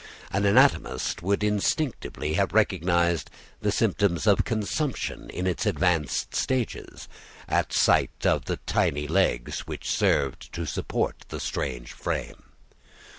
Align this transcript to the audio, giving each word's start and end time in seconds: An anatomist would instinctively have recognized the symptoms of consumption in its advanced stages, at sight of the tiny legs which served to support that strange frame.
An 0.31 0.45
anatomist 0.47 1.21
would 1.21 1.43
instinctively 1.43 2.33
have 2.33 2.53
recognized 2.55 3.29
the 3.61 3.71
symptoms 3.71 4.25
of 4.25 4.43
consumption 4.43 5.29
in 5.29 5.45
its 5.45 5.63
advanced 5.67 6.33
stages, 6.33 7.07
at 7.47 7.71
sight 7.71 8.25
of 8.25 8.45
the 8.45 8.57
tiny 8.65 9.07
legs 9.07 9.67
which 9.67 9.87
served 9.91 10.51
to 10.53 10.65
support 10.65 11.23
that 11.29 11.39
strange 11.41 11.93
frame. 11.93 12.41